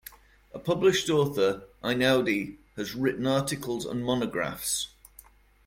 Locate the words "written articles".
2.95-3.85